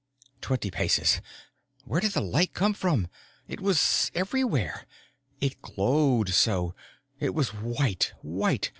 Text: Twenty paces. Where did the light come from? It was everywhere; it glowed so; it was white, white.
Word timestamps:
Twenty 0.41 0.71
paces. 0.71 1.21
Where 1.85 2.01
did 2.01 2.13
the 2.13 2.21
light 2.21 2.55
come 2.55 2.73
from? 2.73 3.07
It 3.47 3.61
was 3.61 4.09
everywhere; 4.15 4.87
it 5.39 5.61
glowed 5.61 6.29
so; 6.29 6.73
it 7.19 7.35
was 7.35 7.49
white, 7.49 8.11
white. 8.23 8.69